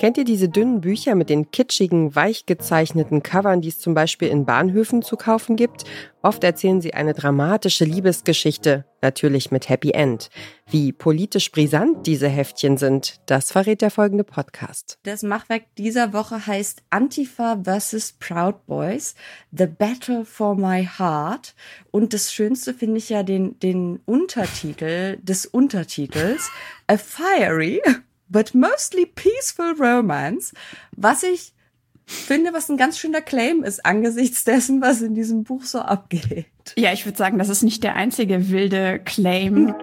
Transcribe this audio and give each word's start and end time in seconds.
Kennt 0.00 0.16
ihr 0.16 0.24
diese 0.24 0.48
dünnen 0.48 0.80
Bücher 0.80 1.14
mit 1.14 1.28
den 1.28 1.50
kitschigen, 1.50 2.14
weich 2.14 2.46
gezeichneten 2.46 3.22
Covern, 3.22 3.60
die 3.60 3.68
es 3.68 3.80
zum 3.80 3.92
Beispiel 3.92 4.28
in 4.28 4.46
Bahnhöfen 4.46 5.02
zu 5.02 5.18
kaufen 5.18 5.56
gibt? 5.56 5.84
Oft 6.22 6.42
erzählen 6.42 6.80
sie 6.80 6.94
eine 6.94 7.12
dramatische 7.12 7.84
Liebesgeschichte, 7.84 8.86
natürlich 9.02 9.50
mit 9.50 9.68
Happy 9.68 9.90
End. 9.90 10.30
Wie 10.70 10.92
politisch 10.92 11.52
brisant 11.52 12.06
diese 12.06 12.28
Heftchen 12.28 12.78
sind, 12.78 13.20
das 13.26 13.52
verrät 13.52 13.82
der 13.82 13.90
folgende 13.90 14.24
Podcast. 14.24 14.98
Das 15.02 15.22
Machwerk 15.22 15.64
dieser 15.76 16.14
Woche 16.14 16.46
heißt 16.46 16.82
Antifa 16.88 17.62
vs. 17.62 18.14
Proud 18.18 18.64
Boys, 18.64 19.14
The 19.52 19.66
Battle 19.66 20.24
for 20.24 20.54
My 20.54 20.88
Heart. 20.98 21.54
Und 21.90 22.14
das 22.14 22.32
Schönste 22.32 22.72
finde 22.72 22.96
ich 22.96 23.10
ja 23.10 23.22
den, 23.22 23.58
den 23.58 24.00
Untertitel 24.06 25.18
des 25.18 25.44
Untertitels, 25.44 26.48
A 26.86 26.96
Fiery 26.96 27.82
but 28.30 28.54
mostly 28.54 29.04
peaceful 29.04 29.74
romance, 29.78 30.54
was 30.96 31.22
ich 31.22 31.52
finde, 32.06 32.52
was 32.52 32.68
ein 32.68 32.76
ganz 32.76 32.98
schöner 32.98 33.20
Claim 33.20 33.62
ist 33.62 33.84
angesichts 33.84 34.44
dessen, 34.44 34.80
was 34.80 35.02
in 35.02 35.14
diesem 35.14 35.44
Buch 35.44 35.64
so 35.64 35.80
abgeht. 35.80 36.46
Ja, 36.76 36.92
ich 36.92 37.04
würde 37.04 37.18
sagen, 37.18 37.38
das 37.38 37.48
ist 37.48 37.62
nicht 37.62 37.82
der 37.82 37.96
einzige 37.96 38.50
wilde 38.50 39.00
Claim. 39.04 39.74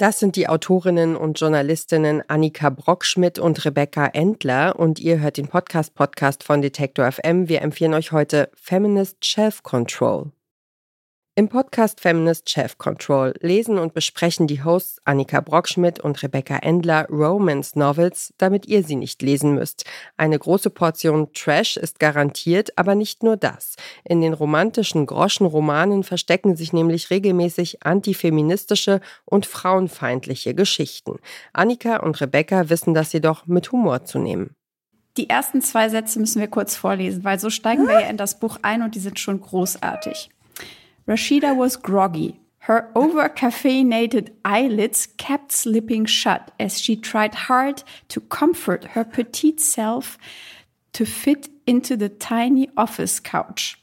Das 0.00 0.18
sind 0.18 0.34
die 0.34 0.48
Autorinnen 0.48 1.16
und 1.16 1.38
Journalistinnen 1.38 2.22
Annika 2.28 2.68
Brockschmidt 2.68 3.38
und 3.38 3.64
Rebecca 3.64 4.06
Endler 4.06 4.78
und 4.78 4.98
ihr 4.98 5.20
hört 5.20 5.36
den 5.36 5.46
Podcast 5.46 5.94
Podcast 5.94 6.42
von 6.42 6.60
Detektor 6.60 7.10
FM. 7.10 7.48
Wir 7.48 7.62
empfehlen 7.62 7.94
euch 7.94 8.10
heute 8.10 8.50
Feminist 8.54 9.24
Shelf 9.24 9.62
Control. 9.62 10.32
Im 11.36 11.48
Podcast 11.48 12.00
Feminist 12.00 12.48
Chef 12.48 12.78
Control 12.78 13.34
lesen 13.40 13.80
und 13.80 13.92
besprechen 13.92 14.46
die 14.46 14.62
Hosts 14.62 15.00
Annika 15.04 15.40
Brockschmidt 15.40 15.98
und 15.98 16.22
Rebecca 16.22 16.58
Endler 16.58 17.08
Romance 17.08 17.76
Novels, 17.76 18.32
damit 18.38 18.66
ihr 18.66 18.84
sie 18.84 18.94
nicht 18.94 19.20
lesen 19.20 19.52
müsst. 19.56 19.84
Eine 20.16 20.38
große 20.38 20.70
Portion 20.70 21.32
Trash 21.32 21.76
ist 21.76 21.98
garantiert, 21.98 22.78
aber 22.78 22.94
nicht 22.94 23.24
nur 23.24 23.36
das. 23.36 23.74
In 24.04 24.20
den 24.20 24.32
romantischen 24.32 25.06
Groschenromanen 25.06 26.04
verstecken 26.04 26.54
sich 26.54 26.72
nämlich 26.72 27.10
regelmäßig 27.10 27.84
antifeministische 27.84 29.00
und 29.24 29.44
frauenfeindliche 29.44 30.54
Geschichten. 30.54 31.18
Annika 31.52 31.96
und 31.96 32.20
Rebecca 32.20 32.70
wissen 32.70 32.94
das 32.94 33.12
jedoch 33.12 33.44
mit 33.46 33.72
Humor 33.72 34.04
zu 34.04 34.20
nehmen. 34.20 34.54
Die 35.16 35.28
ersten 35.28 35.62
zwei 35.62 35.88
Sätze 35.88 36.20
müssen 36.20 36.38
wir 36.38 36.48
kurz 36.48 36.76
vorlesen, 36.76 37.24
weil 37.24 37.40
so 37.40 37.50
steigen 37.50 37.88
wir 37.88 38.02
ja 38.02 38.08
in 38.08 38.16
das 38.16 38.38
Buch 38.38 38.58
ein 38.62 38.82
und 38.82 38.94
die 38.94 39.00
sind 39.00 39.18
schon 39.18 39.40
großartig. 39.40 40.30
Rashida 41.06 41.56
was 41.56 41.76
groggy. 41.76 42.40
Her 42.60 42.90
over-caffeinated 42.94 44.30
eyelids 44.42 45.06
kept 45.18 45.52
slipping 45.52 46.06
shut 46.06 46.50
as 46.58 46.80
she 46.80 46.96
tried 46.96 47.34
hard 47.34 47.82
to 48.08 48.20
comfort 48.20 48.84
her 48.94 49.04
petite 49.04 49.60
self 49.60 50.16
to 50.94 51.04
fit 51.04 51.50
into 51.66 51.96
the 51.96 52.08
tiny 52.08 52.70
office 52.76 53.22
couch. 53.22 53.76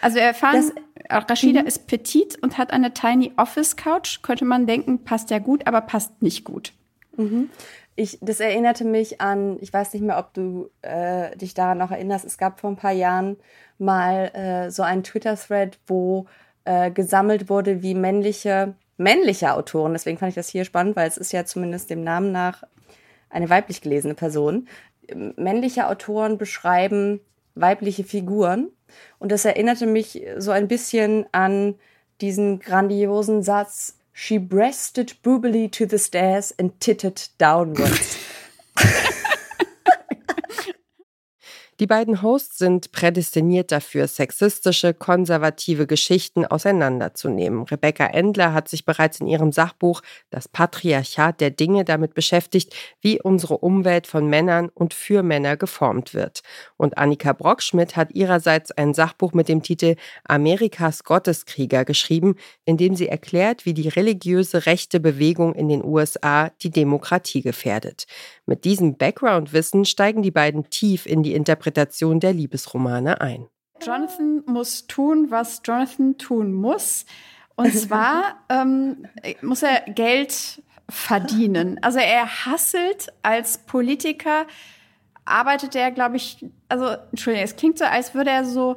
Also 0.00 0.16
wir 0.16 0.22
erfahren, 0.22 0.72
das, 1.10 1.30
Rashida 1.30 1.62
mhm. 1.62 1.66
ist 1.66 1.86
petit 1.86 2.38
und 2.42 2.56
hat 2.56 2.72
eine 2.72 2.94
tiny 2.94 3.32
office 3.36 3.76
couch. 3.76 4.22
Könnte 4.22 4.44
man 4.44 4.66
denken, 4.66 5.04
passt 5.04 5.30
ja 5.30 5.38
gut, 5.38 5.66
aber 5.66 5.82
passt 5.82 6.22
nicht 6.22 6.44
gut. 6.44 6.72
Mhm. 7.16 7.50
Ich, 7.96 8.18
das 8.20 8.40
erinnerte 8.40 8.84
mich 8.84 9.20
an, 9.20 9.56
ich 9.60 9.72
weiß 9.72 9.92
nicht 9.92 10.02
mehr, 10.02 10.18
ob 10.18 10.34
du 10.34 10.70
äh, 10.82 11.36
dich 11.36 11.54
daran 11.54 11.78
noch 11.78 11.92
erinnerst, 11.92 12.24
es 12.24 12.38
gab 12.38 12.60
vor 12.60 12.70
ein 12.70 12.76
paar 12.76 12.92
Jahren 12.92 13.36
mal 13.78 14.30
äh, 14.34 14.70
so 14.70 14.82
einen 14.82 15.04
Twitter-Thread, 15.04 15.78
wo 15.86 16.26
äh, 16.64 16.90
gesammelt 16.90 17.48
wurde, 17.48 17.82
wie 17.82 17.94
männliche, 17.94 18.74
männliche 18.96 19.54
Autoren, 19.54 19.92
deswegen 19.92 20.18
fand 20.18 20.30
ich 20.30 20.34
das 20.34 20.48
hier 20.48 20.64
spannend, 20.64 20.96
weil 20.96 21.06
es 21.06 21.18
ist 21.18 21.32
ja 21.32 21.44
zumindest 21.44 21.90
dem 21.90 22.02
Namen 22.02 22.32
nach 22.32 22.64
eine 23.30 23.48
weiblich 23.48 23.80
gelesene 23.80 24.14
Person, 24.14 24.68
männliche 25.36 25.86
Autoren 25.88 26.38
beschreiben 26.38 27.20
weibliche 27.54 28.04
Figuren. 28.04 28.70
Und 29.18 29.32
das 29.32 29.44
erinnerte 29.44 29.86
mich 29.86 30.22
so 30.38 30.50
ein 30.50 30.68
bisschen 30.68 31.26
an 31.32 31.74
diesen 32.20 32.60
grandiosen 32.60 33.42
Satz, 33.42 33.98
She 34.16 34.38
breasted 34.38 35.14
boobily 35.24 35.70
to 35.72 35.86
the 35.86 35.98
stairs 35.98 36.52
and 36.56 36.78
tittered 36.80 37.20
downwards. 37.36 38.16
Die 41.80 41.88
beiden 41.88 42.22
Hosts 42.22 42.58
sind 42.58 42.92
prädestiniert 42.92 43.72
dafür, 43.72 44.06
sexistische, 44.06 44.94
konservative 44.94 45.88
Geschichten 45.88 46.46
auseinanderzunehmen. 46.46 47.64
Rebecca 47.64 48.06
Endler 48.06 48.52
hat 48.52 48.68
sich 48.68 48.84
bereits 48.84 49.18
in 49.18 49.26
ihrem 49.26 49.50
Sachbuch 49.50 50.00
Das 50.30 50.46
Patriarchat 50.46 51.40
der 51.40 51.50
Dinge 51.50 51.84
damit 51.84 52.14
beschäftigt, 52.14 52.72
wie 53.00 53.20
unsere 53.20 53.58
Umwelt 53.58 54.06
von 54.06 54.28
Männern 54.28 54.68
und 54.68 54.94
für 54.94 55.24
Männer 55.24 55.56
geformt 55.56 56.14
wird. 56.14 56.42
Und 56.76 56.96
Annika 56.96 57.32
Brockschmidt 57.32 57.96
hat 57.96 58.14
ihrerseits 58.14 58.70
ein 58.70 58.94
Sachbuch 58.94 59.32
mit 59.32 59.48
dem 59.48 59.64
Titel 59.64 59.96
Amerikas 60.22 61.02
Gotteskrieger 61.02 61.84
geschrieben, 61.84 62.36
in 62.64 62.76
dem 62.76 62.94
sie 62.94 63.08
erklärt, 63.08 63.66
wie 63.66 63.74
die 63.74 63.88
religiöse 63.88 64.66
rechte 64.66 65.00
Bewegung 65.00 65.56
in 65.56 65.68
den 65.68 65.84
USA 65.84 66.50
die 66.62 66.70
Demokratie 66.70 67.42
gefährdet. 67.42 68.06
Mit 68.46 68.64
diesem 68.64 68.96
Background-Wissen 68.96 69.84
steigen 69.84 70.22
die 70.22 70.30
beiden 70.30 70.68
tief 70.68 71.06
in 71.06 71.22
die 71.22 71.34
Interpretation 71.34 72.20
der 72.20 72.32
Liebesromane 72.32 73.20
ein. 73.20 73.48
Jonathan 73.80 74.42
muss 74.46 74.86
tun, 74.86 75.30
was 75.30 75.62
Jonathan 75.64 76.18
tun 76.18 76.52
muss. 76.52 77.06
Und 77.56 77.74
zwar 77.74 78.44
ähm, 78.48 79.06
muss 79.40 79.62
er 79.62 79.80
Geld 79.92 80.62
verdienen. 80.88 81.78
Also 81.82 81.98
er 81.98 82.44
hasselt 82.44 83.12
als 83.22 83.58
Politiker, 83.58 84.46
arbeitet 85.24 85.74
er, 85.74 85.90
glaube 85.90 86.16
ich, 86.16 86.44
also 86.68 86.88
Entschuldigung, 87.10 87.44
es 87.44 87.56
klingt 87.56 87.78
so, 87.78 87.84
als 87.84 88.14
würde 88.14 88.30
er 88.30 88.44
so 88.44 88.76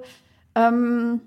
ähm, 0.56 1.22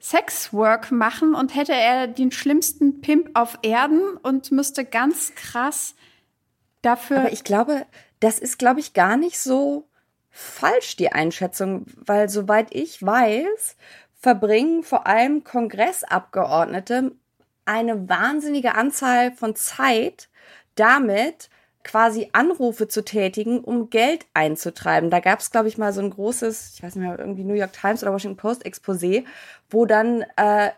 Sexwork 0.00 0.90
machen 0.90 1.34
und 1.34 1.54
hätte 1.54 1.72
er 1.72 2.08
den 2.08 2.32
schlimmsten 2.32 3.00
Pimp 3.00 3.30
auf 3.34 3.58
Erden 3.62 4.16
und 4.22 4.50
müsste 4.50 4.84
ganz 4.84 5.34
krass 5.36 5.94
dafür. 6.82 7.20
Aber 7.20 7.32
ich 7.32 7.44
glaube, 7.44 7.86
das 8.20 8.38
ist, 8.38 8.58
glaube 8.58 8.80
ich, 8.80 8.92
gar 8.92 9.16
nicht 9.16 9.38
so 9.38 9.86
falsch, 10.30 10.96
die 10.96 11.12
Einschätzung, 11.12 11.86
weil 11.96 12.28
soweit 12.28 12.74
ich 12.74 13.04
weiß, 13.04 13.76
verbringen 14.20 14.82
vor 14.82 15.06
allem 15.06 15.44
Kongressabgeordnete 15.44 17.12
eine 17.64 18.08
wahnsinnige 18.08 18.74
Anzahl 18.74 19.32
von 19.32 19.54
Zeit 19.56 20.28
damit, 20.74 21.50
quasi 21.82 22.28
Anrufe 22.32 22.88
zu 22.88 23.04
tätigen, 23.04 23.60
um 23.60 23.88
Geld 23.90 24.26
einzutreiben. 24.34 25.08
Da 25.10 25.20
gab 25.20 25.40
es, 25.40 25.50
glaube 25.50 25.68
ich, 25.68 25.78
mal 25.78 25.92
so 25.92 26.00
ein 26.00 26.10
großes, 26.10 26.74
ich 26.74 26.82
weiß 26.82 26.94
nicht 26.94 27.06
mehr, 27.06 27.18
irgendwie 27.18 27.44
New 27.44 27.54
York 27.54 27.72
Times 27.72 28.02
oder 28.02 28.12
Washington 28.12 28.36
Post 28.36 28.66
Exposé, 28.66 29.24
wo 29.70 29.86
dann 29.86 30.24
äh, 30.36 30.70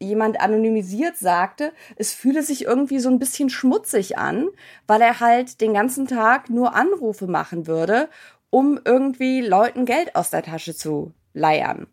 jemand 0.00 0.40
anonymisiert 0.40 1.16
sagte, 1.16 1.72
es 1.96 2.12
fühle 2.12 2.42
sich 2.42 2.64
irgendwie 2.64 2.98
so 2.98 3.08
ein 3.10 3.18
bisschen 3.18 3.50
schmutzig 3.50 4.18
an, 4.18 4.48
weil 4.86 5.02
er 5.02 5.20
halt 5.20 5.60
den 5.60 5.74
ganzen 5.74 6.06
Tag 6.06 6.50
nur 6.50 6.74
Anrufe 6.74 7.26
machen 7.26 7.66
würde, 7.66 8.08
um 8.50 8.80
irgendwie 8.84 9.40
Leuten 9.40 9.84
Geld 9.84 10.16
aus 10.16 10.30
der 10.30 10.42
Tasche 10.42 10.74
zu 10.74 11.12
leiern. 11.34 11.86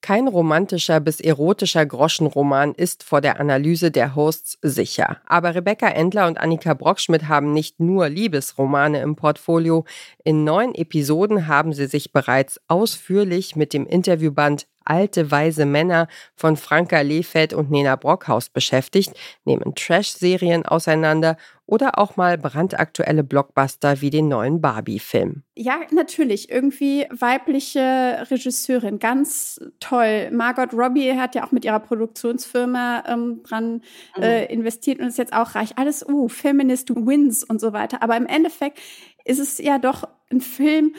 Kein 0.00 0.28
romantischer 0.28 1.00
bis 1.00 1.20
erotischer 1.20 1.84
Groschenroman 1.84 2.72
ist 2.72 3.02
vor 3.02 3.20
der 3.20 3.40
Analyse 3.40 3.90
der 3.90 4.14
Hosts 4.14 4.58
sicher. 4.62 5.18
Aber 5.26 5.54
Rebecca 5.54 5.88
Endler 5.88 6.28
und 6.28 6.38
Annika 6.38 6.74
Brockschmidt 6.74 7.28
haben 7.28 7.52
nicht 7.52 7.80
nur 7.80 8.08
Liebesromane 8.08 9.00
im 9.00 9.16
Portfolio. 9.16 9.84
In 10.22 10.44
neun 10.44 10.74
Episoden 10.74 11.48
haben 11.48 11.72
sie 11.72 11.86
sich 11.86 12.12
bereits 12.12 12.60
ausführlich 12.68 13.56
mit 13.56 13.72
dem 13.72 13.86
Interviewband 13.86 14.66
alte 14.88 15.30
weise 15.30 15.66
Männer 15.66 16.08
von 16.34 16.56
Franka 16.56 17.00
Lehfeld 17.00 17.52
und 17.52 17.70
Nena 17.70 17.96
Brockhaus 17.96 18.48
beschäftigt, 18.48 19.12
nehmen 19.44 19.74
Trash-Serien 19.74 20.64
auseinander 20.64 21.36
oder 21.68 21.98
auch 21.98 22.16
mal 22.16 22.38
brandaktuelle 22.38 23.22
Blockbuster 23.22 24.00
wie 24.00 24.08
den 24.08 24.26
neuen 24.26 24.62
Barbie-Film. 24.62 25.42
Ja, 25.54 25.80
natürlich. 25.90 26.50
Irgendwie 26.50 27.06
weibliche 27.10 28.26
Regisseurin. 28.30 28.98
Ganz 28.98 29.60
toll. 29.78 30.30
Margot 30.30 30.72
Robbie 30.72 31.12
hat 31.12 31.34
ja 31.34 31.44
auch 31.44 31.52
mit 31.52 31.66
ihrer 31.66 31.80
Produktionsfirma 31.80 33.04
ähm, 33.06 33.42
dran 33.42 33.82
mhm. 34.16 34.22
äh, 34.22 34.46
investiert 34.46 34.98
und 34.98 35.08
ist 35.08 35.18
jetzt 35.18 35.34
auch 35.34 35.54
reich. 35.54 35.76
Alles, 35.76 36.08
uh, 36.08 36.28
Feminist 36.28 36.88
Wins 36.88 37.44
und 37.44 37.60
so 37.60 37.74
weiter. 37.74 38.02
Aber 38.02 38.16
im 38.16 38.24
Endeffekt 38.24 38.80
ist 39.26 39.38
es 39.38 39.58
ja 39.58 39.78
doch 39.78 40.08
ein 40.32 40.40
Film 40.40 40.94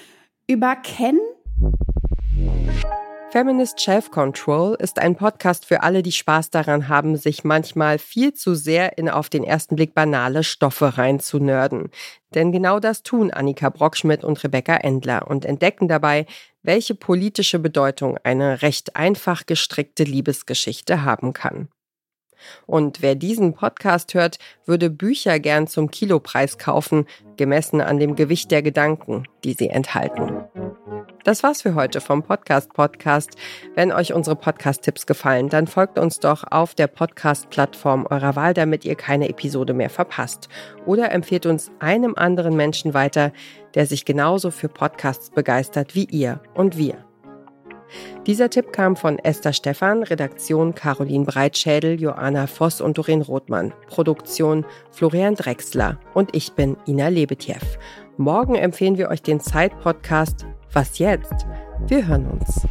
über 0.47 0.75
Ken 0.75 1.17
Feminist 3.31 3.79
Shelf 3.79 4.09
Control 4.09 4.75
ist 4.79 4.97
ein 4.97 5.15
Podcast 5.15 5.63
für 5.63 5.83
alle, 5.83 6.01
die 6.01 6.11
Spaß 6.11 6.49
daran 6.49 6.87
haben, 6.87 7.15
sich 7.15 7.43
manchmal 7.43 7.99
viel 7.99 8.33
zu 8.33 8.55
sehr 8.55 8.97
in 8.97 9.07
auf 9.07 9.29
den 9.29 9.43
ersten 9.43 9.75
Blick 9.75 9.93
banale 9.93 10.43
Stoffe 10.43 10.97
reinzunörden. 10.97 11.91
Denn 12.33 12.51
genau 12.51 12.79
das 12.79 13.03
tun 13.03 13.29
Annika 13.29 13.69
Brockschmidt 13.69 14.23
und 14.23 14.43
Rebecca 14.43 14.77
Endler 14.77 15.27
und 15.27 15.45
entdecken 15.45 15.87
dabei, 15.87 16.25
welche 16.63 16.95
politische 16.95 17.59
Bedeutung 17.59 18.17
eine 18.23 18.63
recht 18.63 18.95
einfach 18.95 19.45
gestrickte 19.45 20.05
Liebesgeschichte 20.05 21.03
haben 21.03 21.33
kann. 21.33 21.67
Und 22.65 23.03
wer 23.03 23.13
diesen 23.13 23.53
Podcast 23.53 24.15
hört, 24.15 24.39
würde 24.65 24.89
Bücher 24.89 25.39
gern 25.39 25.67
zum 25.67 25.91
Kilopreis 25.91 26.57
kaufen, 26.57 27.05
gemessen 27.37 27.79
an 27.79 27.99
dem 27.99 28.15
Gewicht 28.15 28.49
der 28.49 28.63
Gedanken, 28.63 29.27
die 29.43 29.53
sie 29.53 29.69
enthalten. 29.69 30.45
Das 31.25 31.43
war's 31.43 31.61
für 31.61 31.75
heute 31.75 31.99
vom 31.99 32.23
Podcast 32.23 32.73
Podcast. 32.73 33.31
Wenn 33.75 33.91
euch 33.91 34.13
unsere 34.13 34.37
Podcast-Tipps 34.37 35.05
gefallen, 35.05 35.49
dann 35.49 35.67
folgt 35.67 35.99
uns 35.99 36.19
doch 36.19 36.45
auf 36.49 36.75
der 36.75 36.87
Podcast-Plattform 36.87 38.07
eurer 38.09 38.37
Wahl, 38.37 38.53
damit 38.53 38.85
ihr 38.85 38.95
keine 38.95 39.27
Episode 39.27 39.73
mehr 39.73 39.89
verpasst. 39.89 40.47
Oder 40.85 41.11
empfehlt 41.11 41.45
uns 41.45 41.71
einem 41.79 42.15
anderen 42.15 42.55
Menschen 42.55 42.93
weiter, 42.93 43.33
der 43.75 43.85
sich 43.85 44.05
genauso 44.05 44.49
für 44.49 44.69
Podcasts 44.69 45.29
begeistert 45.29 45.93
wie 45.93 46.05
ihr 46.05 46.39
und 46.53 46.77
wir. 46.77 47.05
Dieser 48.25 48.49
Tipp 48.49 48.71
kam 48.71 48.95
von 48.95 49.19
Esther 49.19 49.53
Stephan, 49.53 50.03
Redaktion 50.03 50.75
Caroline 50.75 51.25
Breitschädel, 51.25 51.99
Joanna 51.99 52.47
Voss 52.47 52.81
und 52.81 52.97
Doreen 52.97 53.21
Rothmann, 53.21 53.73
Produktion 53.87 54.65
Florian 54.91 55.35
Drexler 55.35 55.99
und 56.13 56.35
ich 56.35 56.53
bin 56.53 56.77
Ina 56.87 57.07
Lebetjew. 57.07 57.55
Morgen 58.17 58.55
empfehlen 58.55 58.97
wir 58.97 59.09
euch 59.09 59.21
den 59.21 59.39
Zeit-Podcast 59.39 60.45
Was 60.73 60.99
jetzt? 60.99 61.47
Wir 61.87 62.05
hören 62.05 62.27
uns. 62.27 62.67